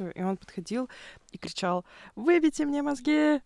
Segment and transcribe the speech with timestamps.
[0.00, 0.88] И он подходил
[1.32, 1.84] и кричал
[2.14, 3.40] «Выбейте мне мозги!»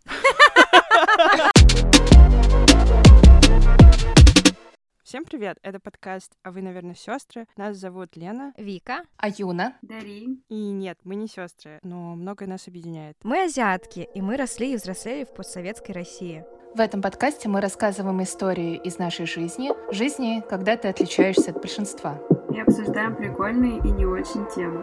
[5.03, 5.59] Всем привет!
[5.62, 7.46] Это подкаст «А вы, наверное, сестры.
[7.57, 10.43] Нас зовут Лена, Вика, Аюна, Дарин.
[10.49, 13.19] И нет, мы не сестры, но многое нас объединяет.
[13.23, 16.46] Мы азиатки, и мы росли и взрослели в постсоветской России.
[16.75, 22.19] В этом подкасте мы рассказываем истории из нашей жизни, жизни, когда ты отличаешься от большинства.
[22.50, 24.82] И обсуждаем прикольные и не очень темы.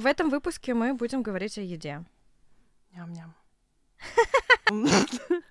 [0.00, 2.02] В этом выпуске мы будем говорить о еде.
[2.94, 3.34] Ням-ням.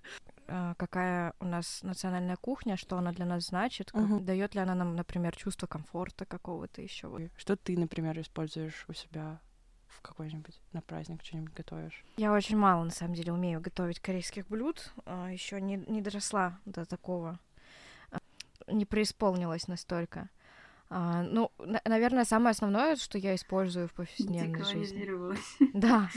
[0.52, 4.95] А, Какая у нас национальная кухня, что она для нас значит, дает ли она нам,
[4.95, 7.30] например, чувство комфорта какого-то еще.
[7.38, 9.40] Что ты, например, используешь у себя
[9.85, 12.04] в какой-нибудь на праздник, что-нибудь готовишь?
[12.18, 14.91] Я очень мало, на самом деле, умею готовить корейских блюд.
[15.05, 17.40] Еще не, не доросла до такого.
[18.09, 18.18] А,
[18.71, 20.29] Не преисполнилась настолько.
[20.91, 24.98] А, ну, на- наверное, самое основное, что я использую в повседневной жизни.
[25.73, 26.09] Да,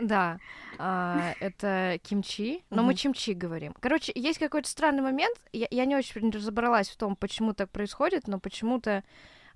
[0.00, 0.38] да,
[0.78, 3.74] А, это кимчи, но мы чимчи говорим.
[3.80, 8.28] Короче, есть какой-то странный момент, я, я не очень разобралась в том, почему так происходит,
[8.28, 9.04] но почему-то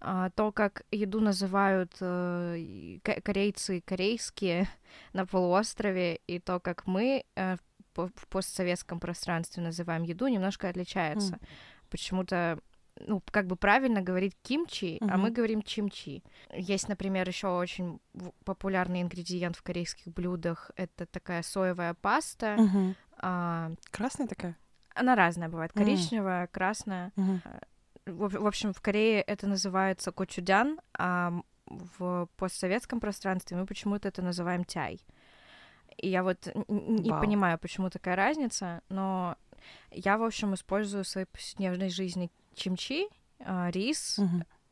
[0.01, 4.69] а, то, как еду называют э, корейцы корейские
[5.13, 7.57] на полуострове, и то, как мы э,
[7.95, 11.39] в постсоветском пространстве называем еду, немножко отличается.
[11.89, 12.59] Почему-то
[13.01, 16.23] ну, как бы правильно говорить кимчи, а мы говорим чимчи.
[16.53, 18.01] Есть, например, еще очень
[18.45, 20.71] популярный ингредиент в корейских блюдах.
[20.77, 22.57] Это такая соевая паста.
[22.59, 22.95] Мгм.
[23.19, 24.57] А, Красная такая?
[24.97, 25.73] она разная бывает.
[25.73, 27.13] Коричневая, красная.
[27.17, 27.43] Мгм.
[28.07, 31.33] В, в общем, в Корее это называется кочудян, а
[31.67, 35.01] в постсоветском пространстве мы почему-то это называем тяй.
[35.97, 37.21] И я вот не Вау.
[37.21, 39.37] понимаю, почему такая разница, но
[39.91, 43.09] я, в общем, использую в своей повседневной жизни чимчи,
[43.41, 44.19] а, рис.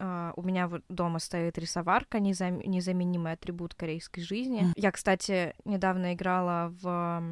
[0.01, 4.63] А, У меня дома стоит рисоварка, незам- незаменимый атрибут корейской жизни.
[4.63, 4.73] Мгм.
[4.77, 7.23] Я, кстати, недавно играла в...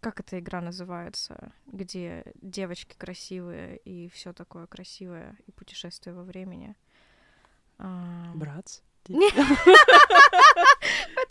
[0.00, 1.50] Как эта игра называется?
[1.66, 6.76] Где девочки красивые и все такое красивое, и путешествие во времени.
[7.78, 8.80] А, Братц?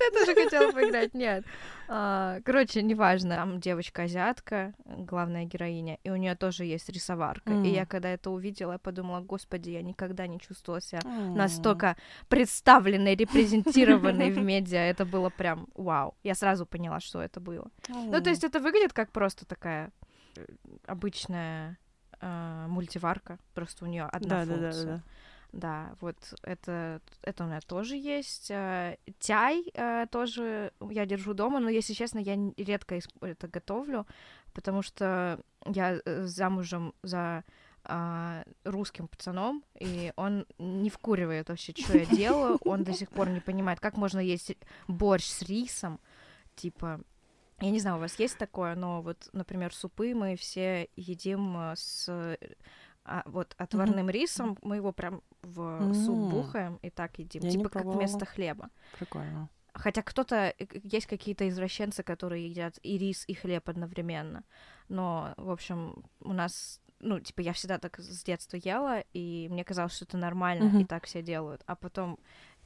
[0.08, 1.46] Я тоже хотела поиграть, нет.
[1.90, 3.36] А, Короче, неважно.
[3.36, 7.54] Там девочка-азиатка, главная героиня, и у нее тоже есть рисоварка.
[7.54, 7.74] И М.
[7.74, 11.34] я когда это увидела, я подумала, господи, я никогда не чувствовала себя М.
[11.34, 11.96] настолько
[12.28, 14.80] представленной, репрезентированной в медиа.
[14.80, 16.16] Это было прям вау.
[16.24, 17.70] Я сразу поняла, что это было.
[17.90, 19.92] Ну, то есть это выглядит как просто такая
[20.36, 20.46] э,
[20.86, 21.78] обычная
[22.22, 23.40] э, мультиварка.
[23.54, 24.86] Просто у нее одна да, да, да, функция.
[24.86, 25.04] да, да.
[25.54, 28.52] Да, вот это, это у меня тоже есть.
[28.52, 34.06] Э, Тяй э, тоже я держу дома, но, если честно, я редко это готовлю,
[34.54, 37.44] потому что я э, замужем за
[37.90, 43.30] а, русским пацаном, и он не вкуривает вообще, что я делаю, он до сих пор
[43.30, 46.00] не понимает, как можно есть борщ с рисом,
[46.56, 47.00] типа...
[47.60, 51.74] Я не знаю, у вас есть такое, но вот, например, супы мы все едим э,
[51.76, 52.38] с э,
[53.08, 56.30] а, вот отварным рисом, мы его прям в суп М.
[56.30, 58.70] бухаем и так едим, Я типа как вместо хлеба.
[59.00, 59.50] Прикольно.
[59.74, 64.44] Хотя кто-то, э, есть какие-то извращенцы, которые едят и рис, и хлеб одновременно.
[64.90, 69.64] Но, в общем, у нас, ну, типа, я всегда так с детства ела, и мне
[69.64, 70.80] казалось, что это нормально, Мгм.
[70.82, 71.62] и так все делают.
[71.68, 72.18] А потом,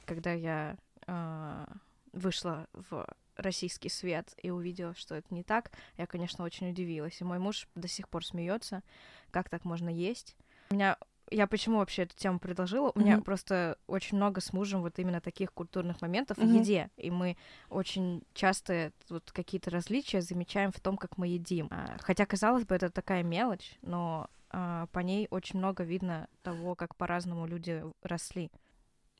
[0.06, 0.76] когда я
[1.06, 1.66] а,
[2.12, 7.20] вышла в российский свет и увидела, что это не так, я, конечно, очень удивилась.
[7.20, 8.82] И мой муж до сих пор смеется,
[9.30, 10.36] как так можно есть.
[10.70, 10.96] У меня
[11.30, 12.92] я почему вообще эту тему предложила?
[12.94, 16.60] У меня просто очень много с мужем вот именно таких культурных моментов в Мгм.
[16.60, 17.36] еде, и мы
[17.70, 21.68] очень часто вот какие-то различия замечаем в том, как мы едим.
[21.70, 26.74] А, Хотя, казалось бы, это такая мелочь, но а, по ней очень много видно того,
[26.74, 28.50] как по-разному люди росли.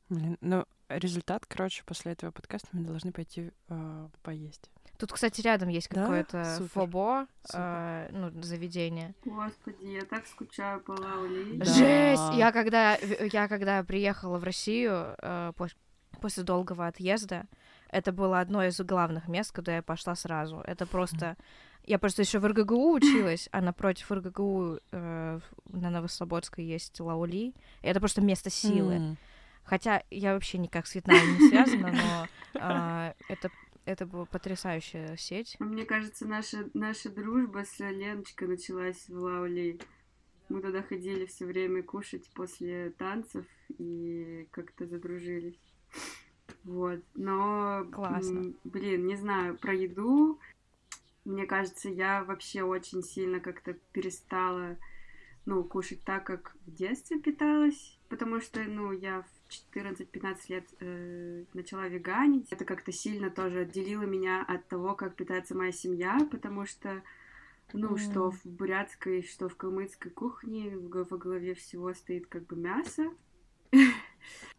[0.09, 0.65] Блин, ну,
[0.99, 4.69] результат, короче, после этого подкаста мы должны пойти э, поесть.
[4.97, 6.01] Тут, кстати, рядом есть Да?
[6.03, 6.69] какое-то Супер.
[6.69, 7.59] фобо, Супер.
[7.59, 9.15] а, ну, заведение.
[9.25, 11.57] Господи, я так скучаю по Лаули.
[11.57, 11.65] Да.
[11.65, 12.37] Жесть!
[12.37, 15.75] Я когда, я когда приехала в Россию э, пос-
[16.21, 17.47] после долгого отъезда,
[17.89, 20.57] это было одно из главных мест, куда я пошла сразу.
[20.65, 21.37] Это просто...
[21.85, 27.53] Я просто еще в РГГУ училась, а напротив РГГУ э, на Новослободской есть Лаули.
[27.81, 28.93] И это просто место силы.
[28.95, 29.17] М.
[29.63, 32.27] Хотя я вообще никак с Вьетнамом не связана, но
[32.59, 33.49] а, это,
[33.85, 35.55] это была потрясающая сеть.
[35.59, 39.79] Мне кажется, наша, наша дружба с Леночкой началась в Лаули.
[40.49, 43.45] Мы туда ходили все время кушать после танцев
[43.79, 45.59] и как-то задружились.
[46.63, 48.53] Вот, но, Классно.
[48.63, 50.39] блин, не знаю, про еду,
[51.25, 54.77] мне кажется, я вообще очень сильно как-то перестала,
[55.45, 59.23] ну, кушать так, как в детстве питалась, потому что, ну, я
[59.73, 62.51] 14-15 лет э, начала веганить.
[62.51, 67.01] Это как-то сильно тоже отделило меня от того, как питается моя семья, потому что,
[67.73, 67.97] ну, М.
[67.97, 73.11] что в бурятской, что в калмыцкой кухне во главе всего стоит как бы мясо.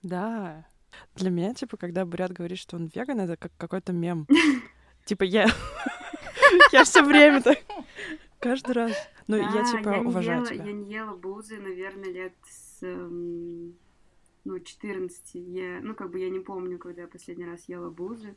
[0.03, 0.67] Да.
[1.15, 4.27] Для меня, типа, когда Бурят говорит, что он веган, это как какой-то мем.
[5.05, 5.49] Типа, я...
[6.73, 7.59] Я все время так...
[8.39, 8.93] Каждый раз.
[9.27, 10.65] Ну, я, типа, уважаю тебя.
[10.65, 13.75] Я не ела бузы, наверное, лет с, эм,
[14.45, 15.31] ну, 14.
[15.35, 18.37] Я, ну, как бы я не помню, когда я последний раз ела бузы.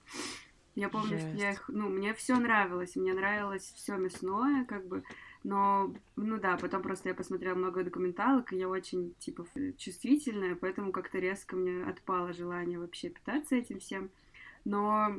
[0.75, 1.59] Я помню, что я Жесть.
[1.59, 5.04] их, ну, мне все нравилось, мне нравилось все мясное, как бы,
[5.44, 10.92] но, ну да, потом просто я посмотрела много документалок, и я очень, типа, чувствительная, поэтому
[10.92, 14.12] как-то резко мне отпало желание вообще питаться этим всем.
[14.65, 15.15] Но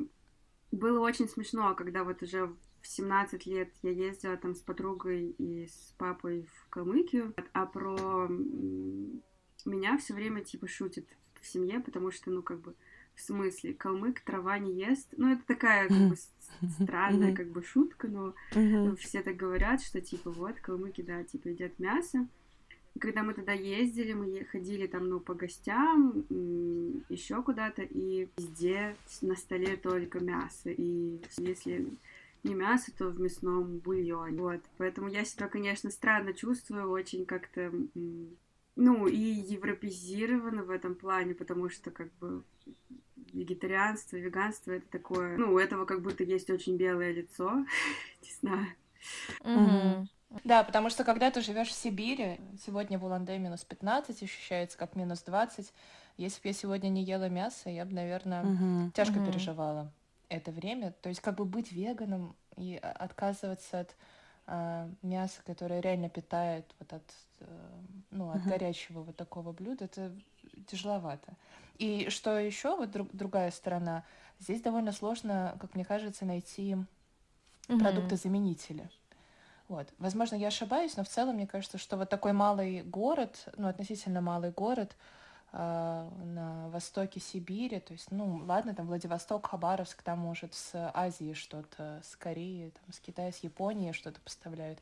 [0.71, 5.65] было очень смешно, когда вот уже в 17 лет я ездила там с подругой и
[5.65, 8.29] с папой в Калмыкию, а про
[9.65, 11.05] меня все время типа шутят
[11.41, 12.73] в семье, потому что, ну, как бы,
[13.15, 15.07] в смысле, калмык трава не ест.
[15.17, 16.15] Ну, это такая, как бы,
[16.83, 18.95] странная, как бы, шутка, но Мгм.
[18.97, 22.27] все так говорят, что, типа, вот, калмыки, да, типа, едят мясо.
[22.95, 26.25] И когда мы туда ездили, мы ходили там, ну, по гостям,
[27.09, 30.69] еще куда-то, и везде на столе только мясо.
[30.71, 31.85] И если
[32.43, 34.41] не мясо, то в мясном бульоне.
[34.41, 34.61] Вот.
[34.77, 37.71] Поэтому я себя, конечно, странно чувствую, очень как-то,
[38.79, 42.43] ну, и европезировано в этом плане, потому что, как бы,
[43.33, 47.65] вегетарианство, веганство это такое, ну, у этого как будто есть очень белое лицо,
[48.21, 48.67] не знаю.
[50.45, 54.95] Да, потому что когда ты живешь в Сибири, сегодня в Улан-Удэ минус 15, ощущается как
[54.95, 55.73] минус 20.
[56.17, 58.91] Если бы я сегодня не ела мясо, я бы, наверное, Мгм.
[58.93, 59.25] тяжко Мгм.
[59.25, 59.91] переживала
[60.29, 60.93] это время.
[61.01, 63.95] То есть как бы быть веганом и отказываться от
[64.51, 67.03] а, мяса, которое реально питает вот от,
[67.41, 67.45] э,
[68.09, 68.49] ну, от Мгм.
[68.49, 70.11] горячего вот такого блюда, это
[70.65, 71.33] тяжеловато.
[71.77, 74.03] И что еще, вот друг- другая сторона,
[74.39, 76.75] здесь довольно сложно, как мне кажется, найти
[77.67, 77.79] Мгм.
[77.79, 78.89] продукты-заменители.
[79.67, 79.87] Вот.
[79.99, 84.19] Возможно, я ошибаюсь, но в целом мне кажется, что вот такой малый город, ну, относительно
[84.19, 84.95] малый город
[85.51, 92.01] на востоке Сибири, то есть, ну, ладно, там Владивосток, Хабаровск, там, может, с Азии что-то,
[92.03, 94.79] с Кореи, там, с Китая, с Японии что-то поставляют.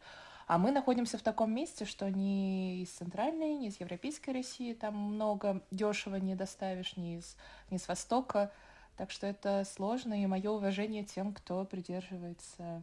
[0.48, 4.96] А мы находимся в таком месте, что ни из центральной, ни из европейской России там
[4.96, 7.36] много дешево не доставишь, ни из,
[7.70, 8.52] ни с Востока.
[8.96, 12.82] Так что это сложно, и мое уважение тем, кто придерживается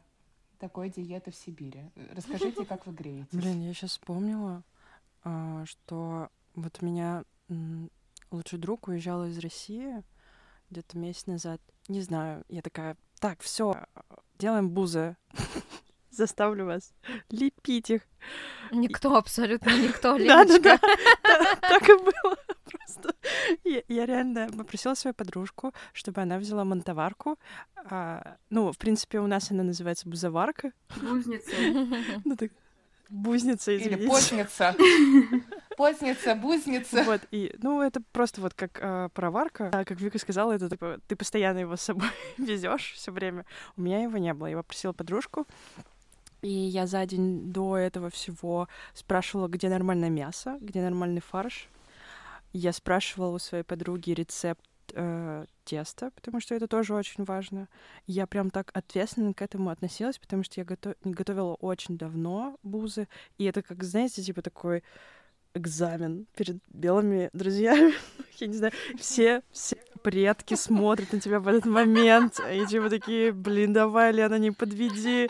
[0.58, 1.90] такой диеты в Сибири.
[2.14, 3.28] Расскажите, как вы греетесь.
[3.32, 4.62] Блин, я сейчас вспомнила,
[5.24, 7.24] а, что вот меня
[8.30, 10.02] лучший друг уезжал из России
[10.70, 11.60] где-то месяц назад.
[11.88, 13.86] Не знаю, я такая, так, все,
[14.38, 15.16] делаем бузы.
[16.10, 16.92] Заставлю вас
[17.30, 18.02] лепить их.
[18.70, 20.78] Никто, абсолютно никто, Да, да, да.
[21.60, 22.36] Так и было.
[22.64, 23.14] Просто
[23.64, 27.38] я, реально попросила свою подружку, чтобы она взяла монтоварку.
[27.76, 30.72] А, ну, в принципе, у нас она называется бузоварка.
[31.00, 31.50] Бузница.
[33.14, 34.08] Бузница, Или извините.
[34.08, 34.76] постница.
[35.76, 37.04] Постница, бузница.
[37.04, 39.70] Вот, и, ну, это просто вот как э, проварка.
[39.72, 42.08] А, как Вика сказала, это типа, ты постоянно его с собой
[42.38, 43.44] везешь все время.
[43.76, 44.48] У меня его не было.
[44.48, 45.46] Я попросила подружку.
[46.42, 51.68] И я за день до этого всего спрашивала, где нормальное мясо, где нормальный фарш.
[52.52, 54.64] Я спрашивала у своей подруги рецепт
[54.94, 57.68] э, теста, потому что это тоже очень важно.
[58.06, 63.08] Я прям так ответственно к этому относилась, потому что я гото- готовила очень давно бузы.
[63.38, 64.82] И это как, знаете, типа такой
[65.54, 67.94] экзамен перед белыми друзьями.
[68.38, 73.32] Я не знаю, все, все предки смотрят на тебя в этот момент, и типа такие,
[73.32, 75.28] блин, давай, Лена, не подведи.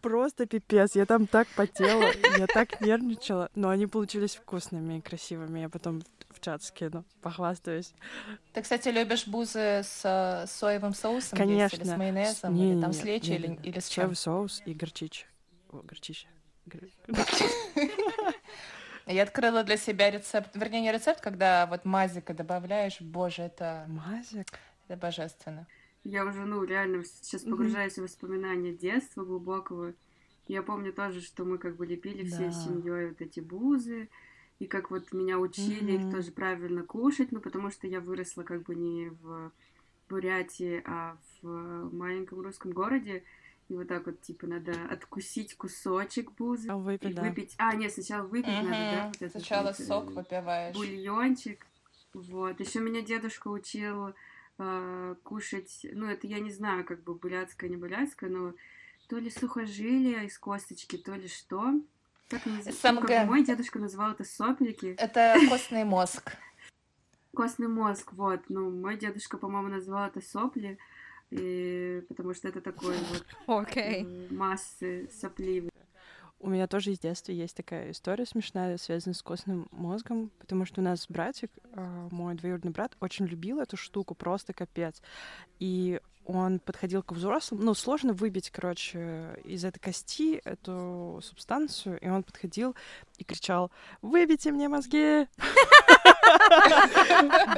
[0.00, 0.94] Просто пипец.
[0.94, 2.04] Я там так потела,
[2.38, 5.60] я так нервничала, но они получились вкусными и красивыми.
[5.60, 6.02] Я потом
[6.40, 7.92] в чат скину, похвастаюсь.
[8.54, 11.38] Ты, кстати, любишь бузы с э, соевым соусом?
[11.38, 11.76] есть, Конечно.
[11.76, 12.54] Или с майонезом?
[12.54, 13.30] Не, или там не, с лечи?
[13.32, 13.68] Или, не, не.
[13.68, 14.02] или с чем?
[14.04, 15.26] Соевый соус и горчича.
[15.70, 16.28] О, горчича.
[16.66, 16.88] Гор-
[19.06, 24.46] Я открыла для себя рецепт, вернее, не рецепт, когда вот мазика добавляешь, боже, это, Мазик.
[24.88, 25.66] это божественно.
[26.04, 29.94] Я уже, ну, реально сейчас погружаюсь в воспоминания детства глубокого.
[30.48, 32.52] Я помню тоже, что мы как бы лепили всей Да.
[32.52, 34.08] семьей вот эти бузы,
[34.60, 36.08] и как вот меня учили Мгм.
[36.08, 39.50] их тоже правильно кушать, ну, потому что я выросла как бы не в
[40.08, 43.24] Бурятии, а в маленьком русском городе,
[43.68, 47.22] и вот так вот, типа, надо откусить кусочек бузы А выпить, да.
[47.22, 47.54] выпить...
[47.56, 49.06] А, нет, сначала выпить надо, да?
[49.08, 50.76] Вот этот Сначала вот, э, сок выпиваешь.
[50.76, 51.66] бульончик.
[52.12, 52.60] Вот.
[52.60, 54.12] Еще меня дедушка учил
[54.58, 58.54] э, кушать, ну, это я не знаю, как бы бурятское, не бурятское, но
[59.08, 61.80] то ли сухожилие из косточки, то ли что.
[62.30, 64.94] Как, ну, как мой дедушка называл это соплики.
[64.98, 66.36] Это костный мозг.
[67.34, 68.40] Костный мозг, вот.
[68.48, 70.78] Ну, мой дедушка, по-моему, называл это сопли,
[71.30, 72.04] и...
[72.08, 73.26] потому что это такой вот
[73.66, 74.04] okay.
[74.04, 75.70] Э, массы сопливый.
[76.38, 80.80] У меня тоже из детства есть такая история смешная, связанная с костным мозгом, потому что
[80.80, 85.02] у нас братик, а, мой двоюродный брат, очень любил эту штуку, просто капец.
[85.58, 92.08] И он подходил к взрослым, ну, сложно выбить, короче, из этой кости эту субстанцию, и
[92.08, 92.76] он подходил
[93.18, 93.70] и кричал
[94.02, 95.26] «Выбейте мне мозги!»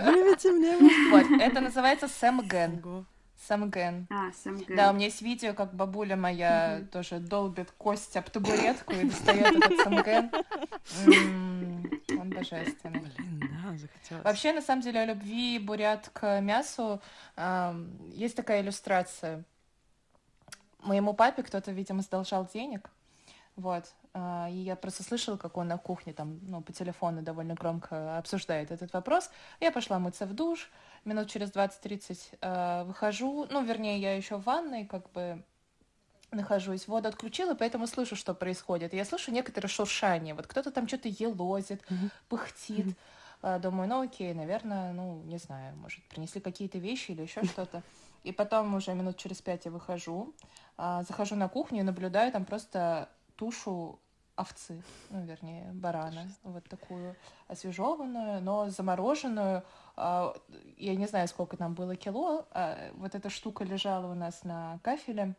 [0.04, 1.11] Выбейте мне мозги!
[1.11, 3.07] Вот, это называется Сэм Ген.
[3.47, 4.07] Самген.
[4.09, 4.76] А, Самген.
[4.76, 6.87] Да, у меня есть видео, как бабуля моя mm-hmm.
[6.87, 10.31] тоже долбит кость об табуретку и достает этот Самген.
[12.21, 13.00] Он божественный.
[13.00, 13.31] Блин,
[13.79, 14.25] захотелось.
[14.25, 17.00] Вообще, на самом деле, о любви бурят к мясу
[18.12, 19.45] есть такая иллюстрация.
[20.81, 22.91] Моему папе кто-то, видимо, задолжал денег,
[23.57, 27.55] вот, а, и я просто слышала, как он на кухне там, ну, по телефону довольно
[27.55, 29.31] громко обсуждает этот вопрос.
[29.61, 30.71] Я пошла мыться в душ,
[31.05, 35.43] минут через 20-30 э, выхожу, ну, вернее, я еще в ванной, как бы
[36.31, 38.95] нахожусь, воду отключила, поэтому слышу, что происходит.
[38.95, 42.11] Я слышу некоторое шуршание, вот кто-то там что-то елозит, mm-hmm.
[42.29, 42.87] пыхтит.
[42.87, 42.97] Mm-hmm.
[43.42, 47.82] Думаю, ну окей, наверное, ну, не знаю, может, принесли какие-то вещи или еще что-то.
[48.25, 50.32] И потом уже минут через пять я выхожу,
[50.76, 53.99] а, захожу на кухню и наблюдаю там просто тушу
[54.37, 57.16] овцы, ну, вернее, барана, вот такую
[57.49, 59.62] освежеванную, но замороженную,
[59.96, 60.34] а,
[60.78, 64.78] я не знаю, сколько там было кило, а, вот эта штука лежала у нас на
[64.82, 65.34] кафеле,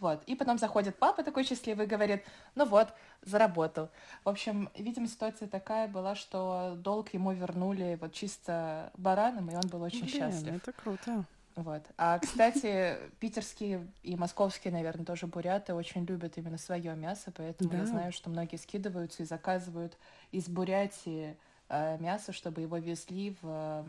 [0.00, 0.22] вот.
[0.24, 2.88] И потом заходит папа такой счастливый и говорит, ну вот,
[3.22, 3.90] заработал.
[4.24, 9.68] В общем, видимо, ситуация такая была, что долг ему вернули вот чисто бараном, и он
[9.70, 10.54] был очень Блин, счастлив.
[10.54, 11.24] это круто.
[11.56, 11.82] Вот.
[11.98, 17.78] А, кстати, питерские и московские, наверное, тоже буряты очень любят именно свое мясо, поэтому да.
[17.78, 19.98] я знаю, что многие скидываются и заказывают
[20.32, 21.36] из Бурятии
[21.70, 23.84] мясо, чтобы его везли в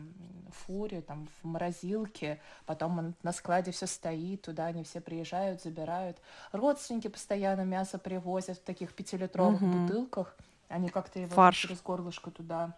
[0.52, 6.18] фуре, там, в морозилке, потом он на складе все стоит, туда они все приезжают, забирают.
[6.52, 9.70] Родственники постоянно мясо привозят в таких пятилитровых угу.
[9.70, 10.36] бутылках,
[10.68, 11.62] они как-то его фарш.
[11.62, 12.74] через горлышко туда...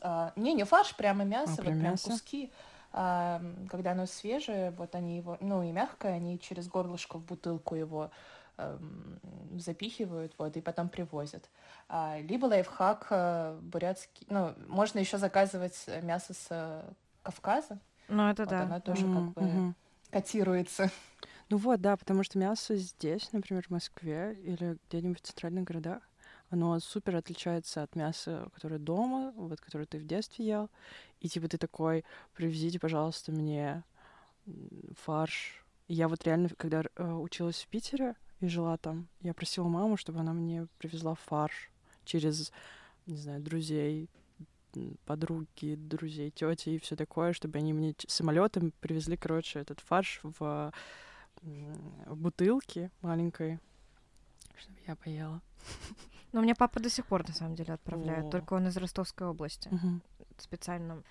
[0.00, 2.10] А, не, не фарш, прямо мясо, а, вот прям мясо?
[2.10, 2.52] куски.
[2.92, 7.74] А, когда оно свежее, вот они его, ну и мягкое, они через горлышко в бутылку
[7.74, 8.10] его
[9.58, 11.48] запихивают, вот, и потом привозят.
[11.88, 16.82] А, либо лайфхак э, бурятский, ну, можно еще заказывать мясо с э,
[17.22, 17.78] Кавказа.
[18.08, 18.62] Ну, это вот да.
[18.62, 19.14] Оно тоже mm-hmm.
[19.14, 19.74] как бы mm-hmm.
[20.10, 20.90] котируется.
[21.48, 26.02] Ну вот, да, потому что мясо здесь, например, в Москве или где-нибудь в центральных городах,
[26.50, 30.70] оно супер отличается от мяса, которое дома, вот, которое ты в детстве ел.
[31.20, 33.84] И типа ты такой, привезите, пожалуйста, мне
[35.04, 35.64] фарш.
[35.88, 39.08] И я вот реально, когда э, училась в Питере, и жила там.
[39.20, 41.70] Я просила маму, чтобы она мне привезла фарш
[42.04, 42.52] через,
[43.06, 44.08] не знаю, друзей,
[45.06, 50.72] подруги, друзей, тети и все такое, чтобы они мне самолетом привезли, короче, этот фарш в,
[51.42, 53.58] в бутылке маленькой,
[54.56, 55.40] чтобы я поела.
[56.32, 58.30] Ну, у меня папа до сих пор, на самом деле, отправляет, О.
[58.30, 59.68] только он из Ростовской области.
[59.68, 60.00] Угу.
[60.36, 61.02] Специально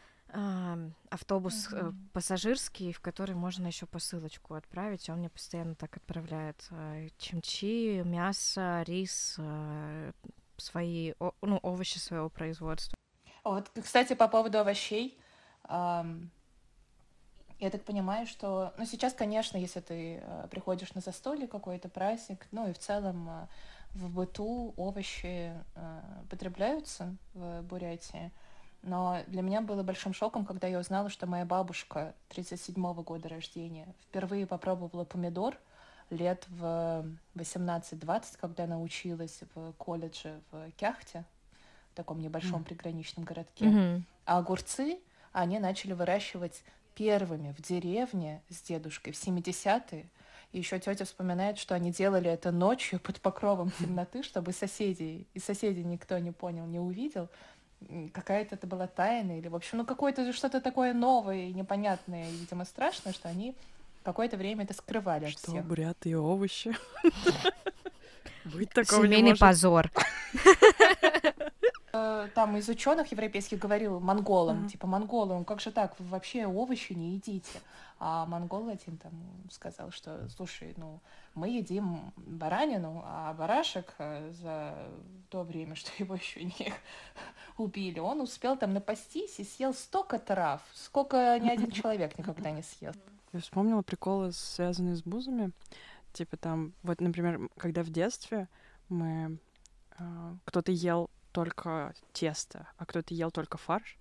[1.10, 1.94] автобус mm-hmm.
[2.12, 5.10] пассажирский, в который можно еще посылочку отправить.
[5.10, 10.12] Он мне постоянно так отправляет э, чимчи, мясо, рис, э,
[10.58, 12.96] свои, ну, овощи своего производства.
[13.44, 15.20] Вот, кстати, по поводу овощей,
[15.68, 16.04] я
[17.60, 22.74] так понимаю, что, ну, сейчас, конечно, если ты приходишь на застолье какой-то праздник, ну, и
[22.74, 23.48] в целом
[23.92, 25.54] в быту овощи
[26.30, 28.32] потребляются в Бурятии,
[28.86, 33.88] но для меня было большим шоком, когда я узнала, что моя бабушка 37-го года рождения
[34.04, 35.58] впервые попробовала помидор
[36.12, 41.26] лет в 18-20, когда она училась в колледже в Кяхте,
[41.92, 42.66] в таком небольшом mm.
[42.66, 43.66] приграничном городке.
[43.66, 44.02] Mm-hmm.
[44.26, 45.00] А огурцы
[45.32, 46.64] они начали выращивать
[46.94, 50.06] первыми в деревне с дедушкой в 70-е.
[50.52, 55.40] И еще тетя вспоминает, что они делали это ночью под покровом темноты, чтобы соседей, и
[55.40, 57.30] соседей никто не понял, не увидел
[58.14, 62.66] какая-то это была тайна, или, в общем, ну, какое-то что-то такое новое, непонятное, и, видимо,
[62.66, 63.56] страшное, что они
[64.04, 65.66] какое-то время это скрывали что, от всех.
[65.66, 66.76] бурят и овощи?
[68.46, 69.92] Быть такого Семейный позор.
[71.98, 76.94] Э, там из ученых европейских говорил монголам, типа монголам, как же так, вы вообще овощи
[76.94, 77.62] не едите.
[77.98, 79.14] А монгол один там
[79.50, 81.00] сказал, что, слушай, ну,
[81.34, 84.76] мы едим баранину, а барашек э, за
[85.30, 86.74] то время, что его еще не
[87.58, 92.64] убили, он успел там напастись и съел столько трав, сколько ни один человек никогда не
[92.64, 92.94] съел.
[93.32, 95.52] Я вспомнила приколы, связанные с бузами.
[96.14, 98.48] Типа там, вот, например, когда в детстве
[98.90, 99.38] мы...
[99.98, 103.98] Э, кто-то ел только тесто, а кто-то ел только фарш,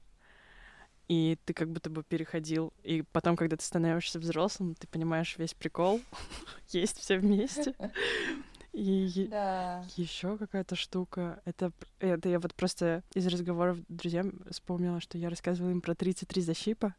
[1.08, 5.54] и ты как будто бы переходил, и потом, когда ты становишься взрослым, ты понимаешь весь
[5.54, 6.00] прикол,
[6.68, 7.74] есть все вместе.
[8.72, 9.84] И Да.
[9.96, 11.40] еще какая-то штука.
[11.44, 15.94] Это, это я вот просто из разговоров с друзьями вспомнила, что я рассказывала им про
[15.94, 16.94] 33 защипа.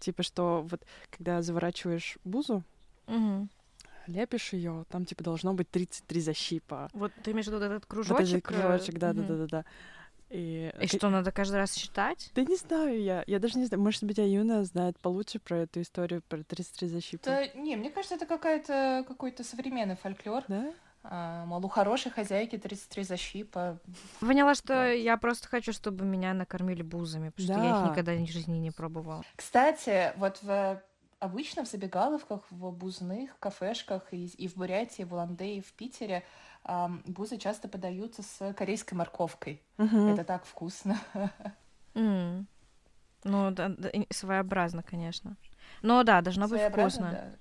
[0.00, 2.62] Типа, что вот когда заворачиваешь бузу,
[4.06, 6.90] лепишь ее, там типа должно быть 33 защипа.
[6.92, 8.20] Вот ты имеешь в виду этот Вот кружочек?
[8.20, 9.28] этот э, кружочек, да, да, мгм.
[9.28, 9.64] да, да, да.
[10.30, 12.30] И, И что, надо каждый раз считать?
[12.34, 13.24] Да не знаю я.
[13.26, 13.82] Я даже не знаю.
[13.82, 17.24] Может быть, Аюна знает получше про эту историю, про 33 защипа.
[17.24, 20.44] Да, не, мне кажется, это какая-то какой-то современный фольклор.
[20.48, 20.72] Да?
[21.04, 23.78] А, мол, у хорошей хозяйки 33 защипа.
[24.20, 24.90] Поняла, что Вот.
[24.92, 27.90] я просто хочу, чтобы меня накормили бузами, потому что я их Да.
[27.90, 29.22] никогда в жизни не пробовала.
[29.36, 30.82] Кстати, вот в
[31.20, 36.22] обычно в забегаловках, в бузных кафешках и, и в Бурятии, в Улан-Удэ, и в Питере
[37.06, 39.62] бузы часто подаются с корейской морковкой.
[39.78, 40.08] Мгм.
[40.08, 40.98] Это так вкусно.
[41.94, 42.46] М.
[43.24, 45.36] Ну, да, да, своеобразно, конечно.
[45.82, 47.10] Но да, должно быть вкусно.
[47.10, 47.38] да.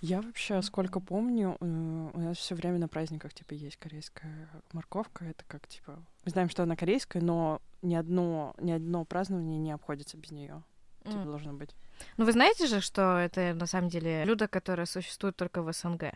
[0.00, 5.24] Я вообще, сколько помню, э, у нас все время на праздниках типа есть корейская морковка.
[5.26, 9.72] Это как типа мы знаем, что она корейская, но ни одно ни одно празднование не
[9.72, 10.62] обходится без нее.
[11.04, 11.74] Типа должно быть.
[12.16, 16.14] Ну, вы знаете же, что это на самом деле блюдо, которое существует только в СНГ.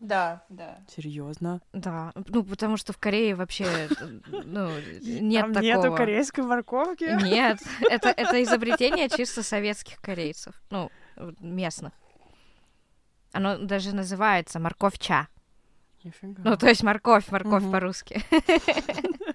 [0.00, 0.78] Да, да.
[0.94, 1.60] Серьезно?
[1.72, 3.88] Да, ну, потому что в Корее вообще,
[4.28, 4.70] ну,
[5.02, 5.66] нет Там такого.
[5.66, 7.20] нету корейской морковки.
[7.24, 7.58] Нет,
[7.90, 10.90] это, это изобретение чисто советских корейцев, ну,
[11.40, 11.92] местных.
[13.32, 15.26] Оно даже называется морковь-ча.
[16.04, 16.42] Нифига.
[16.44, 17.72] Ну, то есть морковь, морковь Мгм.
[17.72, 18.22] по-русски.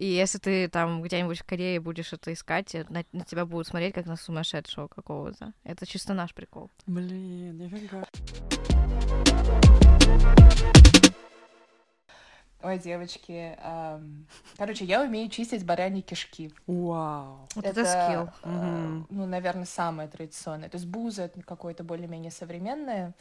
[0.00, 3.66] И если ты там где-нибудь в Корее будешь это искать, э, на, на тебя будут
[3.66, 5.52] смотреть как на сумасшедшего какого-то.
[5.62, 6.70] Это чисто наш прикол.
[6.86, 8.06] Блин, нифига.
[12.62, 13.54] Ой, девочки.
[13.62, 14.24] ам,
[14.56, 16.50] Короче, я умею чистить бараньи кишки.
[16.66, 17.46] Вау.
[17.54, 18.30] Вот это, скилл.
[18.44, 20.70] э, ну, наверное, самое традиционное.
[20.70, 23.12] То есть буза— это какое-то более-менее современное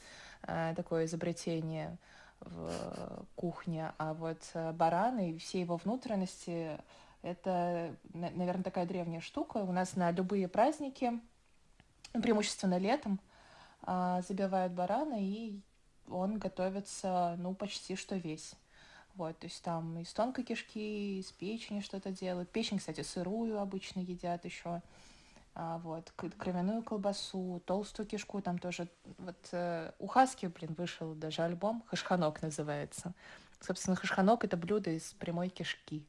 [0.43, 1.97] э, такое изобретение
[2.41, 6.77] в кухне, а вот э, бараны и все его внутренности—
[7.21, 9.57] это, наверное, такая древняя штука.
[9.57, 11.19] У нас на любые праздники,
[12.13, 13.19] ну, преимущественно летом,
[13.81, 15.59] а, забивают барана, и
[16.09, 18.53] он готовится, ну, почти что весь.
[19.15, 22.49] Вот, то есть там из тонкой кишки, из печени что-то делают.
[22.51, 24.81] Печень, кстати, сырую обычно едят еще.
[25.61, 28.87] А, вот, кровяную колбасу, толстую кишку, там тоже.
[29.17, 33.13] Вот э, у Хаски, блин, вышел даже альбом, Хашханок называется.
[33.59, 36.05] Собственно, хашханок— это блюдо из прямой кишки.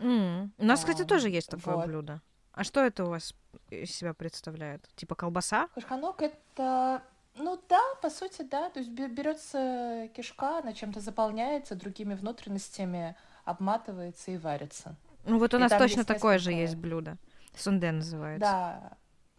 [0.00, 0.52] М.
[0.58, 1.86] У нас, кстати, Ам, тоже есть такое вот.
[1.86, 2.20] блюдо.
[2.52, 3.34] А что это у вас
[3.70, 4.86] из себя представляет?
[4.96, 5.68] Типа колбаса?
[5.74, 7.00] Хашханок— это...
[7.36, 8.68] Ну да, по сути, да.
[8.68, 13.16] То есть бе- берется кишка, она чем-то заполняется, другими внутренностями
[13.46, 14.94] обматывается и варится.
[15.24, 17.16] Ну вот у нас точно такое же есть блюдо.
[17.60, 18.40] Сунде называется.
[18.40, 18.92] Да.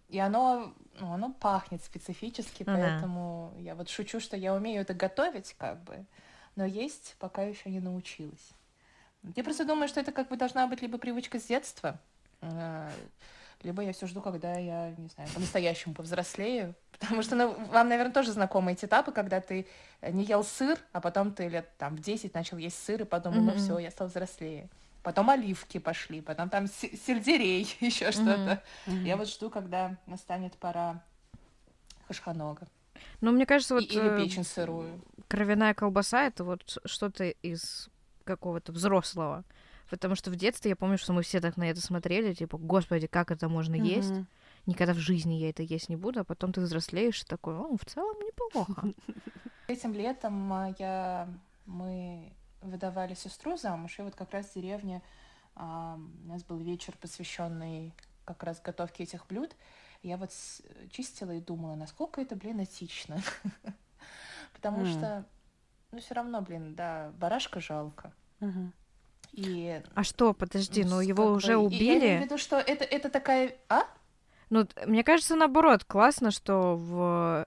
[0.10, 2.80] И оно, ну, оно пахнет специфически, Ну да.
[2.92, 6.06] поэтому я вот шучу, что я умею это готовить, как бы,
[6.56, 8.52] но есть пока еще не научилась.
[9.36, 12.00] Я просто думаю, что это как бы должна быть либо привычка с детства,
[12.42, 12.92] э,
[13.64, 16.76] либо я все жду, когда я, не знаю, по-настоящему повзрослею.
[17.00, 19.66] Потому что ну, вам, наверное, тоже знакомы эти этапы, когда ты
[20.04, 23.42] не ел сыр, а потом ты лет там в 10 начал есть сыр и подумал,
[23.42, 23.58] ну Мгм.
[23.58, 24.70] все, я стал взрослее.
[25.06, 28.64] Потом оливки пошли, потом там се- сельдерей, еще что-то.
[28.88, 31.04] Я вот жду, когда настанет пора
[32.08, 32.68] хашханога.
[33.22, 35.00] Ну, мне кажется, вот или э, печень сырую.
[35.28, 37.88] кровяная колбаса это вот что-то из
[38.24, 39.44] какого-то взрослого.
[39.92, 43.06] Потому что в детстве я помню, что мы все так на это смотрели, типа, господи,
[43.06, 44.10] как это можно есть?
[44.10, 44.28] Мгм.
[44.66, 47.78] Никогда в жизни я это есть не буду, а потом ты взрослеешь и такой, о,
[47.78, 48.82] в целом неплохо.
[49.68, 51.30] Этим летом а, я,
[51.68, 52.34] мы
[52.70, 55.02] выдавали сестру замуж, и вот как раз в деревне
[55.56, 57.94] а, у нас был вечер, посвященный
[58.26, 59.56] как раз готовке этих блюд.
[60.04, 60.32] Я вот
[60.92, 63.20] чистила и думала, насколько это, блин, этично.
[64.54, 65.26] Потому что,
[65.92, 68.12] ну, все равно, блин, да, барашка жалко.
[69.34, 72.24] И А что, подожди, ну его уже бы- и Я имею в убили.
[72.24, 73.56] виду, что это, это такая...
[73.68, 73.82] А?
[74.50, 77.46] Ну, мне кажется, наоборот, классно, что в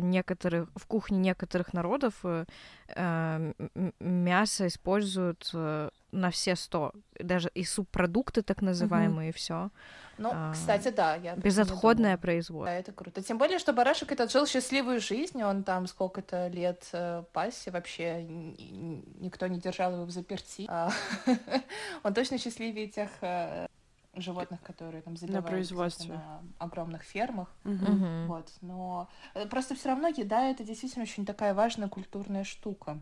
[0.00, 2.44] некоторых в кухне некоторых народов э,
[2.88, 3.52] э,
[4.00, 9.70] мясо используют э, на все сто, даже и субпродукты так называемые, и все.
[10.18, 12.66] Ну, а, кстати, да, я безотходное производство.
[12.66, 13.22] Да, это круто.
[13.22, 18.22] Тем более, что барашек этот жил счастливую жизнь, он там сколько-то лет э, пасся, вообще
[18.22, 20.66] никто не держал его в заперти.
[20.68, 20.90] А,
[22.02, 23.66] он точно счастливее тех э,
[24.14, 27.48] животных, которые там забивают на производстве на огромных фермах.
[27.64, 28.26] Угу.
[28.26, 33.00] Вот, но э, просто все равно еда это действительно очень такая важная культурная штука.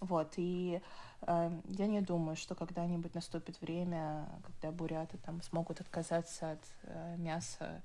[0.00, 0.80] Вот и
[1.22, 7.16] э, я не думаю, что когда-нибудь наступит время, когда буряты там смогут отказаться от э,
[7.18, 7.82] мяса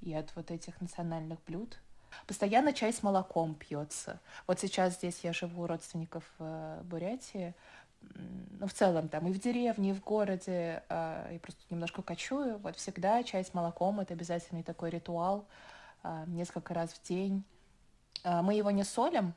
[0.00, 1.80] и от вот этих национальных блюд.
[2.26, 4.20] Постоянно чай с молоком пьется.
[4.46, 7.54] Вот сейчас здесь я живу у родственников в э, Бурятии
[8.60, 12.58] ну, в целом, там, и в деревне, и в городе, э, и просто немножко кочую,
[12.58, 15.46] вот всегда чай с молоком— это обязательный такой ритуал,
[16.02, 17.44] э, несколько раз в день.
[18.24, 19.34] Э, мы его не солим,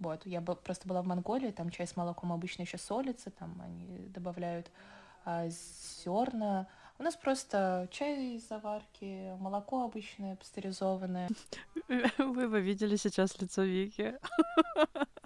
[0.00, 3.60] вот, я бы, просто была в Монголии, там чай с молоком обычно еще солится, там
[3.62, 4.70] они добавляют
[5.24, 6.66] э, зерна.
[6.98, 11.28] У нас просто чай из заварки, молоко обычное, пастеризованное.
[12.18, 14.18] Вы бы видели сейчас лицо Вики.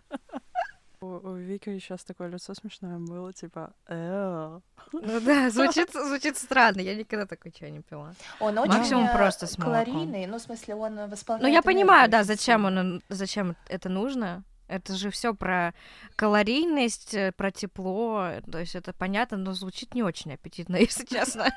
[1.22, 7.26] У, Вики сейчас такое лицо смешное было, типа, Ну да, звучит, звучит странно, я никогда
[7.26, 8.14] такой чай не пила.
[8.40, 11.42] Он очень Максимум просто с калорийный, ну, в смысле, он восполняет...
[11.42, 15.74] Ну, я понимаю, да, зачем он, зачем это нужно, это же все про
[16.14, 21.48] калорийность, э, про тепло, то есть это понятно, но звучит не очень аппетитно, если честно.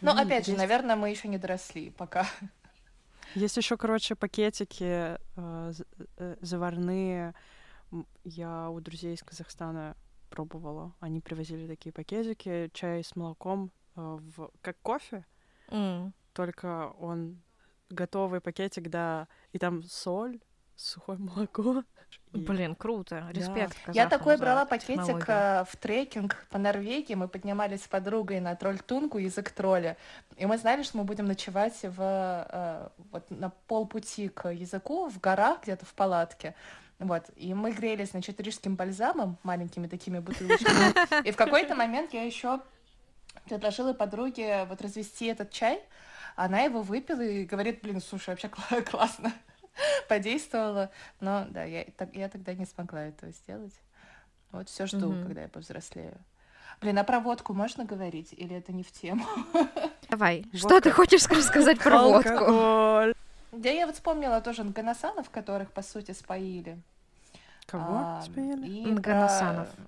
[0.00, 2.24] Ну, опять же, наверное, мы еще не доросли пока.
[3.34, 4.84] Есть еще, короче, пакетики
[5.36, 5.72] э,
[6.16, 7.34] э, заварные.
[8.24, 9.96] Я у друзей из Казахстана
[10.28, 10.94] пробовала.
[11.00, 15.26] Они привозили такие пакетики, чай с молоком, э, в, как кофе,
[15.68, 16.12] mm.
[16.32, 17.40] только он
[17.90, 20.40] готовый пакетик, да, и там соль,
[20.76, 21.84] сухое молоко.
[22.32, 22.38] И...
[22.38, 23.76] Блин, круто, респект.
[23.86, 23.92] Да.
[23.92, 29.18] Я такой брала пакетик э, в трекинг по Норвегии, мы поднимались с подругой на тролль-тунку,
[29.18, 29.96] язык тролля,
[30.36, 35.18] и мы знали, что мы будем ночевать в, э, вот на полпути к языку в
[35.20, 36.54] горах, где-то в палатке.
[36.98, 41.26] Вот, и мы грелись, значит, рижским бальзамом, маленькими такими бутылочками.
[41.26, 42.60] И в какой-то момент я еще
[43.46, 45.80] предложила подруге вот развести этот чай,
[46.36, 48.48] она его выпила и говорит, блин, слушай, вообще
[48.82, 49.32] классно.
[50.08, 50.90] Подействовало.
[51.20, 53.74] Но да, я, я тогда не смогла этого сделать.
[54.50, 55.26] Вот все жду, mm-hmm.
[55.26, 56.16] когда я повзрослею.
[56.80, 58.32] Блин, а про водку можно говорить?
[58.32, 59.26] Или это не в тему?
[60.08, 60.58] Давай, Водка.
[60.58, 63.14] что ты хочешь сказать про водку?
[63.50, 66.80] Да я вот вспомнила тоже Нганасанов, которых, по сути, споили.
[67.66, 68.90] Кого а, споили?
[68.90, 69.68] Нганасанов.
[69.70, 69.84] Про...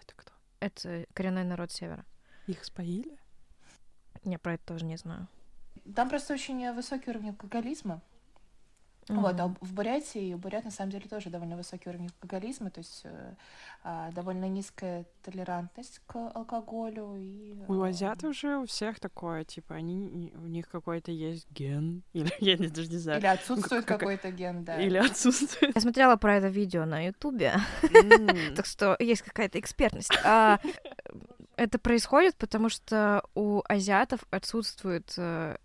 [0.00, 0.32] Это кто?
[0.60, 2.04] Это коренной народ Севера.
[2.46, 3.16] Их споили?
[4.24, 5.28] Я про это тоже не знаю.
[5.94, 8.00] Там просто очень высокий уровень алкоголизма.
[9.08, 9.20] Mm-hmm.
[9.20, 12.78] Вот, а в Бурятии, у бурят на самом деле тоже довольно высокий уровень алкоголизма, то
[12.78, 13.34] есть э,
[13.82, 17.16] э, довольно низкая толерантность к алкоголю.
[17.16, 22.04] И, э, у азиатов же у всех такое, типа, они, у них какой-то есть ген,
[22.12, 23.18] или я не, даже не знаю.
[23.18, 24.80] Или отсутствует как, какой-то ген, да.
[24.80, 25.74] Или отсутствует.
[25.74, 27.54] Я смотрела про это видео на Ютубе,
[28.56, 30.12] так что есть какая-то экспертность.
[30.24, 30.60] А,
[31.56, 35.56] это происходит, потому что у азиатов отсутствует э,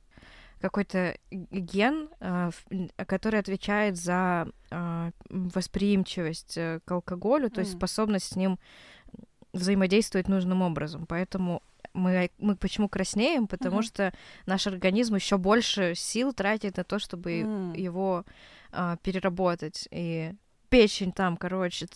[0.59, 2.51] какой-то ген, а,
[3.05, 8.59] который отвечает за а, восприимчивость э, к алкоголю, то есть способность с ним
[9.53, 11.05] взаимодействовать нужным образом.
[11.05, 11.61] Поэтому
[11.93, 13.47] мы, мы почему краснеем?
[13.47, 13.83] Потому mm-hmm.
[13.83, 14.13] что
[14.45, 17.79] наш организм еще больше сил тратит на то, чтобы mm.
[17.79, 18.25] его
[18.71, 19.87] а, переработать.
[19.91, 20.33] И
[20.69, 21.87] печень там, короче,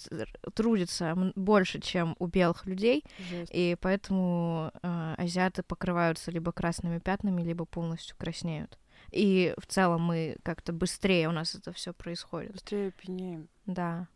[0.53, 3.51] трудится больше, чем у белых людей, Жесть.
[3.53, 8.77] и поэтому э, азиаты покрываются либо красными пятнами, либо полностью краснеют.
[9.11, 12.53] И в целом мы как-то быстрее у нас это все происходит.
[12.53, 13.49] Быстрее пьянеем.
[13.65, 14.07] Да.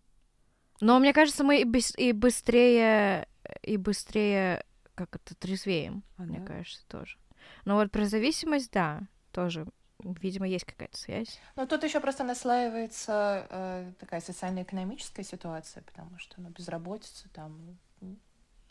[0.81, 3.27] Но мне кажется, мы и, быс- и быстрее,
[3.61, 6.45] и быстрее, как это, трезвеем, а, мне да?
[6.45, 7.17] кажется, тоже.
[7.65, 9.65] Но вот про зависимость, да, тоже
[10.03, 11.39] видимо, есть какая-то связь.
[11.55, 17.77] Но тут еще просто наслаивается э, такая социально-экономическая ситуация, потому что ну, безработица там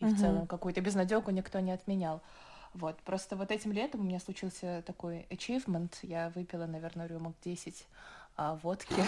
[0.01, 0.15] и угу.
[0.15, 2.21] в целом какую-то безнадегу никто не отменял.
[2.75, 5.93] Вот, просто вот этим летом у меня случился такой achievement.
[6.03, 7.87] Я выпила, наверное, рюмок 10
[8.37, 9.03] а, водки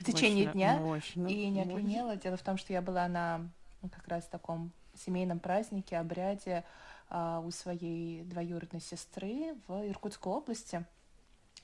[0.00, 0.80] в течение дня
[1.14, 2.16] и не опьянела.
[2.16, 3.48] Дело в том, что я была на
[3.80, 6.64] ну, как раз таком семейном празднике, обряде
[7.08, 10.84] а, у своей двоюродной сестры в Иркутской области.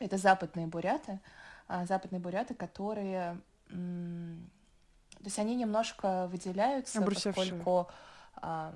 [0.01, 1.21] Это западные буряты,
[1.69, 7.87] а, западные буряты, которые, то есть они немножко выделяются, поскольку
[8.37, 8.75] а,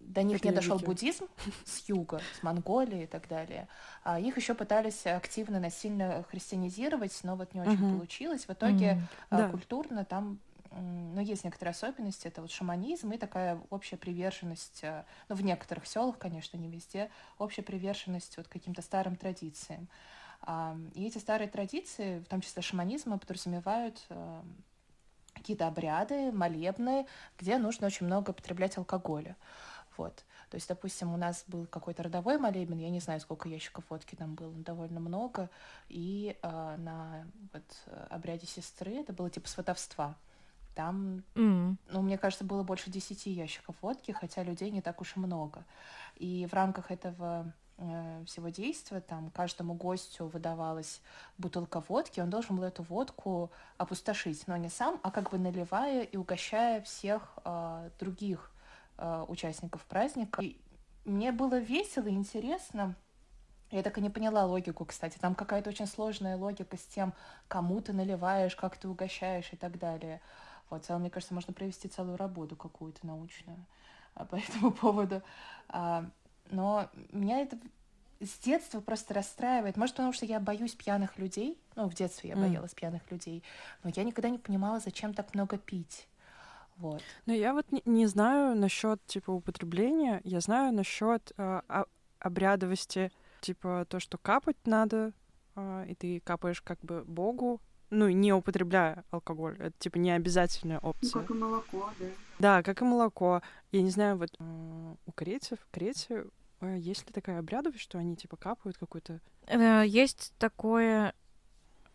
[0.00, 1.26] до них Это не дошел буддизм
[1.64, 3.68] с юга, с Монголии и так далее.
[4.04, 7.96] А их еще пытались активно, насильно христианизировать, но вот не очень Мгм.
[7.96, 8.44] получилось.
[8.46, 9.48] В итоге а, Да.
[9.50, 10.38] культурно там
[10.72, 12.28] ну, есть некоторые особенности.
[12.28, 17.10] Это вот шаманизм и такая общая приверженность, э, ну, в некоторых селах, конечно, не везде,
[17.38, 19.88] общая приверженность вот каким-то старым традициям.
[20.94, 24.42] И эти старые традиции, в том числе шаманизма, подразумевают э,
[25.34, 27.06] какие-то обряды, молебны,
[27.38, 29.36] где нужно очень много употреблять алкоголя.
[29.96, 30.24] Вот.
[30.50, 34.14] То есть, допустим, у нас был какой-то родовой молебен, я не знаю, сколько ящиков водки
[34.14, 35.50] там было, но довольно много,
[35.88, 37.64] и э, на вот,
[38.10, 40.14] обряде сестры это было типа сватовства.
[40.76, 41.78] Там, М.
[41.88, 45.64] ну, мне кажется, было больше десяти ящиков водки, хотя людей не так уж и много.
[46.16, 47.52] И в рамках этого
[48.24, 51.02] всего действия там каждому гостю выдавалась
[51.36, 56.02] бутылка водки, он должен был эту водку опустошить, но не сам, а как бы наливая
[56.02, 58.50] и угощая всех э, других
[58.96, 60.40] э, участников праздника.
[60.40, 60.56] И
[61.04, 62.94] мне было весело и интересно.
[63.70, 65.18] Я так и не поняла логику, кстати.
[65.18, 67.12] Там какая-то очень сложная логика с тем,
[67.48, 70.20] кому ты наливаешь, как ты угощаешь и так далее.
[70.70, 73.58] Вот, целом, мне кажется, можно провести целую работу какую-то научную
[74.14, 75.22] а, по этому поводу.
[76.50, 77.58] Но меня это
[78.20, 79.76] с детства просто расстраивает.
[79.76, 81.58] Может, потому что я боюсь пьяных людей.
[81.74, 83.42] Ну, в детстве я боялась пьяных людей.
[83.82, 86.08] Но я никогда не понимала, зачем так много пить.
[86.78, 87.02] Вот.
[87.26, 91.32] Но я вот не, не знаю насчет типа употребления, я знаю насчет
[92.18, 95.12] обрядовости, типа то, что капать надо,
[95.54, 99.56] а, и ты капаешь как бы Богу, ну, не употребляя алкоголь.
[99.58, 101.20] Это типа не обязательная Ну, опция.
[101.22, 102.06] как и молоко, да.
[102.38, 103.42] Да, как и молоко.
[103.72, 104.30] Я не знаю, вот
[105.16, 106.26] корейцев, корейцы,
[106.60, 109.20] э, есть ли такая обрядовость, что они типа капают какую-то...
[109.48, 111.12] Э, Есть такое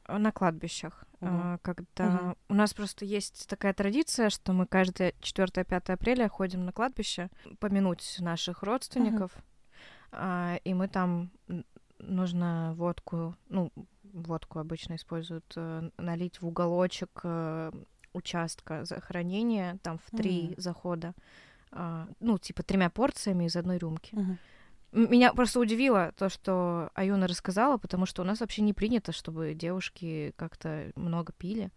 [0.07, 2.38] на кладбищах, э, когда Мгм.
[2.49, 7.29] у нас просто есть такая традиция, что мы каждое 4-5 апреля ходим на кладбище
[7.60, 9.31] помянуть наших родственников,
[10.12, 11.31] а, и мы там
[11.99, 13.71] нужно водку, ну,
[14.03, 17.71] водку обычно используют, э, налить в уголочек э,
[18.13, 20.53] участка захоронения, там в три М.
[20.57, 21.13] захода,
[21.71, 24.13] а, ну, типа тремя порциями из одной рюмки.
[24.93, 29.12] М- Меня просто удивило то, что Аюна рассказала, потому что у нас вообще не принято,
[29.13, 31.71] чтобы девушки как-то много пили.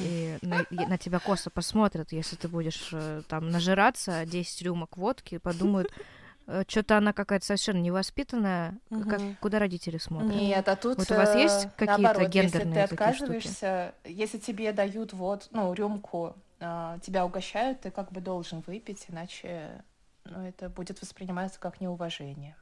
[0.00, 4.96] И на, и на тебя косо посмотрят, если ты будешь э, там нажираться 10 рюмок
[4.96, 5.92] водки, подумают,
[6.68, 9.36] что-то она какая-то совершенно невоспитанная, как, Мгм.
[9.40, 10.34] куда родители смотрят.
[10.34, 13.94] Нет, а тут Вот у вас есть э, какие-то наоборот, если гендерные ты такие отказываешься,
[14.04, 16.34] если тебе дают вот, ну, рюмку, а,
[17.02, 19.82] тебя угощают, ты как бы должен выпить, иначе
[20.24, 22.56] ну, это будет восприниматься как неуважение.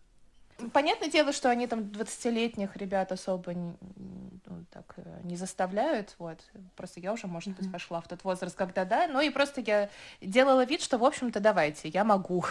[0.73, 6.39] Понятное дело, что они там 20-летних ребят особо ну, так э, не заставляют, вот.
[6.77, 9.89] Просто я уже, может быть, пошла в тот возраст, когда да, ну и просто я
[10.21, 12.45] делала вид, что, в общем-то, давайте, я могу.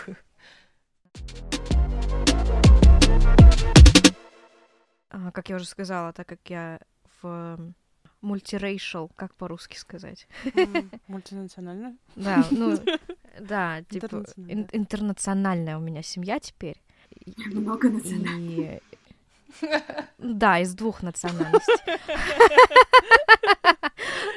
[5.09, 6.79] А, как я уже сказала, так как я
[7.21, 7.73] в
[8.21, 10.27] мультирейшал, как по-русски сказать?
[11.07, 11.95] Мультинационально.
[12.15, 12.77] Да, ну,
[13.39, 14.53] да, типа Интернациональная.
[14.63, 16.81] ин- интернациональная у меня семья теперь.
[17.53, 18.81] Много национальностей.
[20.17, 21.73] Да, из двух национальностей.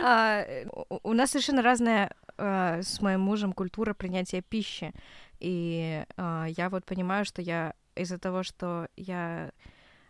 [0.02, 0.44] А,
[0.90, 4.92] у- У нас совершенно разная а, с моим мужем культура принятия пищи.
[5.40, 9.52] И а, я вот понимаю, что я из-за того, что я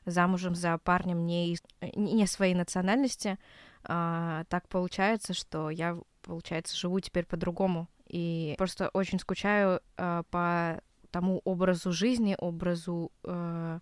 [0.06, 1.62] замужем за парнем не, из-
[1.94, 3.38] не своей национальности,
[3.84, 7.88] а, так получается, что я, получается, живу теперь по-другому.
[8.06, 13.78] И просто очень скучаю а, по тому образу жизни, образу э,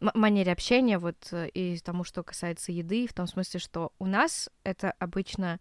[0.00, 4.06] м- манере общения, вот э, и тому, что касается еды, в том смысле, что у
[4.06, 5.58] нас это обычно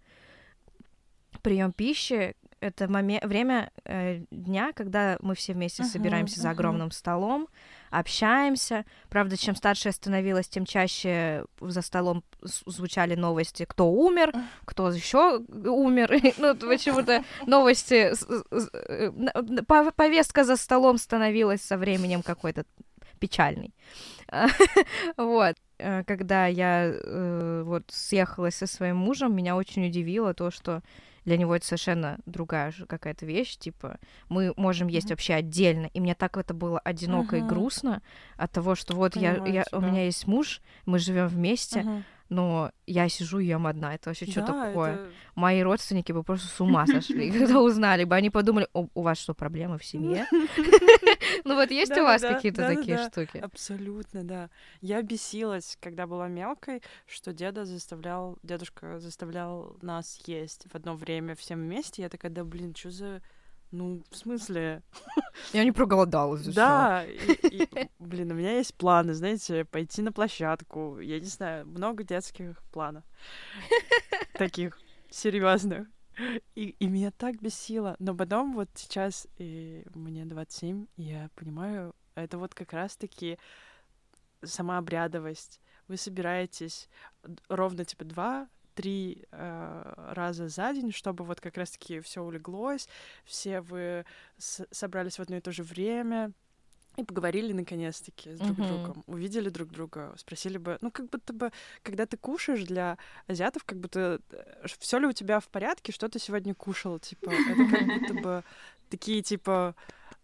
[1.42, 6.58] прием пищи, это моме- время э, дня, когда мы все вместе Мгм, собираемся за мгм.
[6.58, 7.48] огромным столом,
[7.90, 8.86] общаемся.
[9.10, 14.34] Правда, чем старше я становилась, тем чаще за столом звучали новости, кто умер,
[14.66, 16.10] кто еще умер.
[16.38, 18.14] Ну, почему-то новости,
[19.96, 22.66] повестка за столом становилась со временем какой-то
[23.20, 23.74] печальный.
[25.18, 25.56] Вот.
[25.80, 30.82] Э, Когда я э, вот съехалась со своим мужем, меня очень удивило то, что
[31.26, 35.14] для него это совершенно другая же какая-то вещь, типа мы можем есть Мгм.
[35.14, 37.48] вообще отдельно, и мне так это было одиноко и Мгм.
[37.50, 38.02] грустно
[38.38, 39.88] от того, что вот я, Понимаю я, у тебя.
[39.90, 42.04] меня есть муж, мы живем вместе, Мгм.
[42.30, 43.94] Но я сижу и ем одна.
[43.96, 44.94] Это вообще что Да, такое?
[44.94, 48.16] это- Мои родственники бы просто с ума сошли, когда узнали бы.
[48.16, 50.26] Они подумали, «О, у вас что, проблемы в семье?
[51.46, 53.38] Ну вот есть у вас какие-то такие штуки?
[53.38, 54.50] Абсолютно, да.
[54.82, 61.36] Я бесилась, когда была мелкой, что деда заставлял, дедушка заставлял нас есть в одно время
[61.36, 62.02] всем вместе.
[62.02, 63.22] Я такая, да блин, что за
[63.72, 64.82] ну, в смысле?
[65.54, 66.46] Я не проголодалась.
[66.46, 71.00] Да, и, и, блин, у меня есть планы, знаете, пойти на площадку.
[71.00, 73.04] Я не знаю, много детских планов.
[74.34, 74.80] Таких
[75.10, 75.88] серьезных.
[76.56, 77.96] И, и меня так бесило.
[78.00, 83.38] Но потом вот сейчас и мне 27, и я понимаю, это вот как раз-таки
[84.44, 85.62] сама обрядовость.
[85.88, 86.90] Вы собираетесь
[87.48, 92.88] ровно типа два три э, раза за день, чтобы вот как раз-таки все улеглось,
[93.26, 94.06] все вы
[94.38, 96.32] собрались в одно и то же время
[96.96, 98.68] и поговорили наконец-таки с друг mm-hmm.
[98.68, 101.52] другом, увидели друг друга, спросили бы, ну как будто бы,
[101.84, 106.08] когда ты кушаешь для азиатов, как будто э, все ли у тебя в порядке, что
[106.08, 108.44] ты сегодня кушал, типа это как будто бы
[108.90, 109.76] такие типа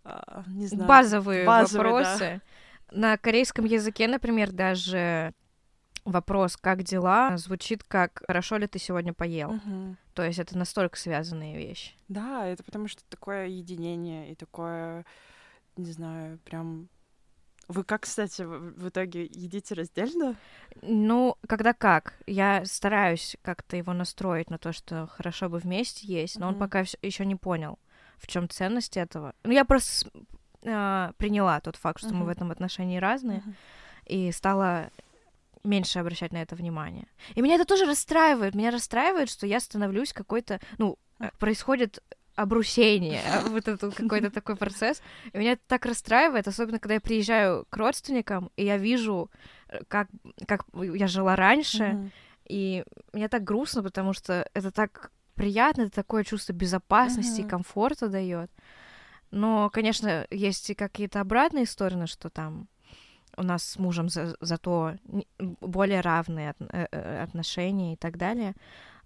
[0.05, 2.41] э, не знаю базовые, базовые вопросы.
[2.89, 2.97] Да.
[2.97, 5.33] На корейском языке, например, даже
[6.05, 9.51] вопрос «как дела?» звучит как «хорошо ли ты сегодня поел?».
[9.51, 9.95] Угу.
[10.13, 11.93] То есть это настолько связанные вещи.
[12.07, 15.05] Да, это потому что такое единение и такое,
[15.75, 16.87] не знаю, прям...
[17.67, 20.35] Вы как, кстати, в итоге едите раздельно?
[20.83, 22.13] Ну, когда как.
[22.27, 26.49] Я стараюсь как-то его настроить на то, что хорошо бы вместе есть, но mm-hmm.
[26.49, 27.79] он пока еще не понял,
[28.17, 29.33] в чем ценность этого.
[29.43, 30.07] Ну, я просто
[30.61, 32.13] э, приняла тот факт, что mm-hmm.
[32.13, 33.55] мы в этом отношении разные, mm-hmm.
[34.05, 34.91] и стала
[35.65, 37.08] меньше обращать на это внимание.
[37.36, 38.56] И меня это тоже расстраивает.
[38.56, 42.01] Меня расстраивает, что я становлюсь какой-то, ну, э, происходит
[42.36, 45.01] обрусение, вот этот какой-то такой процесс.
[45.34, 49.32] И меня это так расстраивает, особенно когда я приезжаю к родственникам, и я вижу,
[49.67, 50.08] э, как,
[50.47, 52.12] как я жила раньше, mm-hmm.
[52.47, 57.45] и мне так грустно, потому что это так приятно, это такое чувство безопасности mm-hmm.
[57.45, 58.51] и комфорта дает.
[59.32, 62.67] Но, конечно, есть и какие-то обратные стороны, что там
[63.37, 64.95] у нас с мужем за, зато
[65.61, 68.55] более равные от, э, э, отношения и так далее.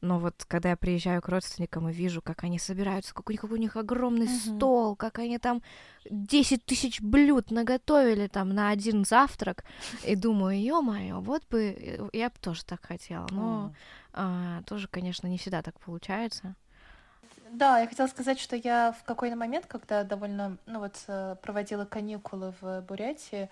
[0.02, 3.62] Но вот когда я приезжаю к родственникам и вижу, как они собираются, какой, какой у
[3.62, 4.56] них огромный uh-huh.
[4.56, 5.62] стол, как они там
[6.10, 9.66] 10 тысяч блюд наготовили там на один завтрак,
[10.06, 13.28] и думаю, ё-моё, вот бы, э, я бы тоже так хотела.
[13.32, 13.76] Но uh-huh.
[14.14, 16.56] а, тоже, конечно, не всегда так получается.
[17.52, 20.96] Да, я хотела сказать, что я в какой-то момент, когда довольно, ну вот,
[21.42, 23.50] проводила каникулы в Бурятии,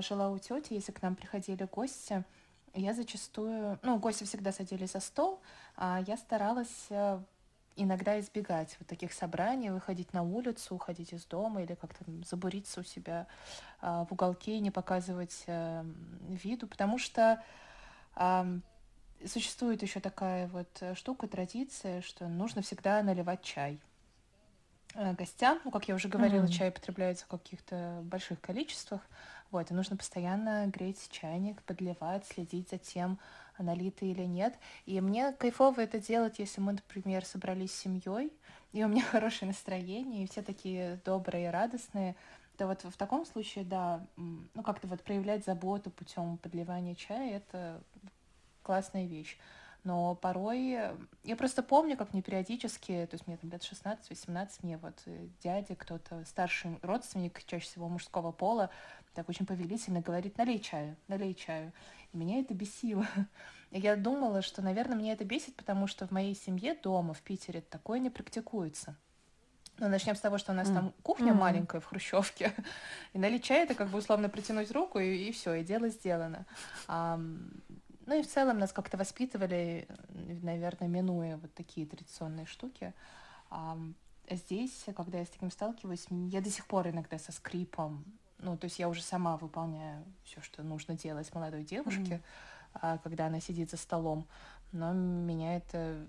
[0.00, 2.24] жила у тети, если к нам приходили гости,
[2.74, 5.40] я зачастую, ну, гости всегда садились за стол,
[5.76, 7.20] а я старалась э,
[7.78, 12.84] иногда избегать вот таких собраний, выходить на улицу, уходить из дома или как-то забуриться у
[12.84, 13.26] себя
[13.80, 15.84] а, в уголке и не показывать а,
[16.28, 17.42] виду, потому что
[18.14, 18.46] а,
[19.24, 23.80] существует еще такая вот штука, традиция, что нужно всегда наливать чай
[24.94, 25.60] гостям.
[25.64, 26.52] Ну, как я уже говорила, mm-hmm.
[26.52, 29.02] чай потребляется в каких-то больших количествах.
[29.50, 33.18] Вот, и нужно постоянно греть чайник, подливать, следить за тем,
[33.58, 34.58] налито или нет.
[34.86, 38.32] И мне кайфово это делать, если мы, например, собрались с семьей,
[38.72, 42.14] и у меня хорошее настроение, и все такие добрые радостные,
[42.56, 47.80] то вот в таком случае, да, ну как-то вот проявлять заботу путем подливания чая, это
[48.62, 49.38] классная вещь.
[49.84, 50.76] Но порой...
[51.22, 55.28] Я просто помню, как мне периодически, то есть мне там лет 16-18, мне вот э,
[55.40, 58.70] дядя, кто-то старший родственник, чаще всего мужского пола,
[59.18, 61.72] так очень повелительно говорит, налей чаю, налей чаю.
[62.12, 63.04] И меня это бесило.
[63.72, 67.60] Я думала, что, наверное, мне это бесит, потому что в моей семье дома, в Питере,
[67.60, 68.94] такое не практикуется.
[69.78, 70.74] Ну, начнем с того, что у нас mm.
[70.74, 71.36] там кухня mm-hmm.
[71.36, 72.52] маленькая в Хрущевке,
[73.12, 76.46] и налить чай это как бы условно протянуть руку, и, и все, и дело сделано.
[76.86, 79.88] А, ну и в целом нас как-то воспитывали,
[80.42, 82.94] наверное, минуя вот такие традиционные штуки.
[83.50, 83.76] А,
[84.30, 88.04] здесь, когда я с таким сталкиваюсь, я до сих пор иногда со скрипом
[88.38, 92.20] ну, то есть я уже сама выполняю все, что нужно делать молодой девушке,
[92.74, 93.00] mm-hmm.
[93.02, 94.26] когда она сидит за столом.
[94.72, 96.06] Но меня это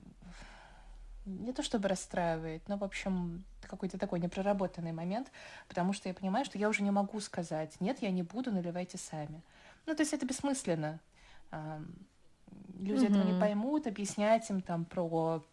[1.26, 5.32] не то чтобы расстраивает, но, в общем, какой-то такой непроработанный момент,
[5.68, 8.98] потому что я понимаю, что я уже не могу сказать, нет, я не буду, наливайте
[8.98, 9.42] сами.
[9.86, 11.00] Ну, то есть это бессмысленно.
[12.80, 13.10] Люди mm-hmm.
[13.10, 15.44] этого не поймут, объяснять им там про,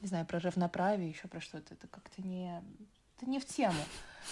[0.00, 2.62] не знаю, про равноправие, еще про что-то, это как-то не,
[3.16, 3.80] это не в тему.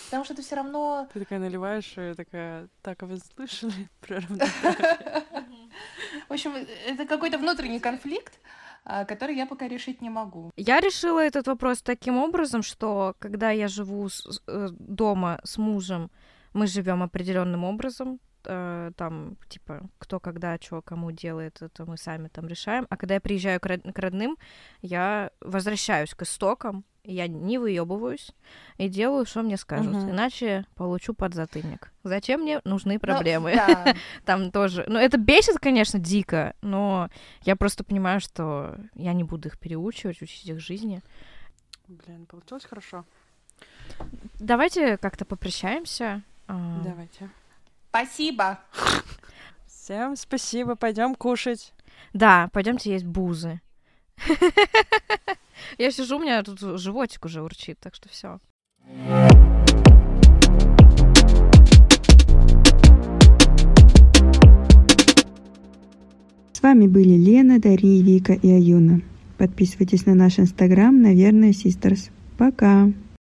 [0.07, 1.09] Потому что ты все равно...
[1.13, 4.21] Ты такая наливаешь, и такая, так, а вы слышали про
[6.29, 6.53] В общем,
[6.87, 8.39] это какой-то внутренний конфликт,
[8.85, 10.51] а, который я пока решить не могу.
[10.57, 16.11] Я решила этот вопрос таким образом, что когда я живу с, э, дома с мужем,
[16.53, 22.29] мы живем определенным образом, э, там, типа, кто когда что кому делает, это мы сами
[22.29, 22.87] там решаем.
[22.89, 24.37] А когда я приезжаю к, род- к родным,
[24.83, 28.33] я возвращаюсь к истокам, я не выебываюсь
[28.79, 29.95] и делаю, что мне скажут.
[29.95, 30.11] Угу.
[30.11, 31.93] Иначе получу подзатыльник.
[32.03, 33.51] Зачем мне нужны ну, проблемы?
[33.51, 33.95] Ну, да.
[34.25, 34.85] Там тоже.
[34.89, 37.09] Ну, это бесит, конечно, дико, но
[37.43, 41.03] я просто понимаю, что я не буду их переучивать, учить их жизни.
[41.89, 43.05] Блин, получилось хорошо.
[44.41, 46.23] Давайте как-то попрощаемся.
[46.49, 47.31] А, Давайте.
[47.91, 48.59] Спасибо.
[49.67, 51.73] Всем спасибо, пойдем кушать.
[52.13, 53.61] Да, пойдемте есть бузы.
[55.79, 58.39] Я сижу, у меня тут животик уже урчит, так что все.
[66.53, 69.03] С вами были Лена, Дарья, Вика и Аюна.
[69.39, 72.11] Подписывайтесь на наш инстаграм, наверное, Sisters.
[72.39, 72.91] Пока!